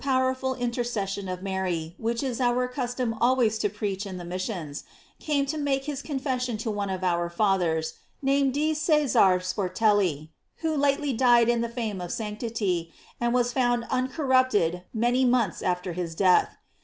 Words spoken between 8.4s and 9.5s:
ed D. Cesar